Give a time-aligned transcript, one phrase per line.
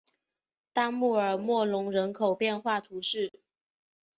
[0.73, 3.31] 大穆尔默隆人口变化图示